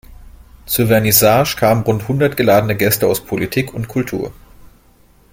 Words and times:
Zur 0.65 0.87
Vernissage 0.87 1.55
kamen 1.55 1.83
rund 1.83 2.07
hundert 2.07 2.35
geladene 2.35 2.75
Gäste 2.75 3.05
aus 3.05 3.23
Politik 3.23 3.71
und 3.75 3.87
Kultur. 3.87 4.33